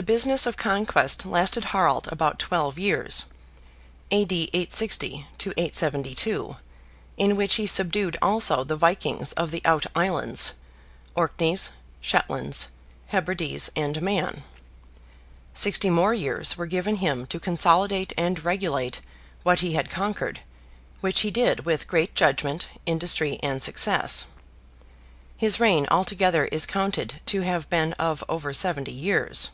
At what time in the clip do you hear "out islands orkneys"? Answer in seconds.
9.64-11.72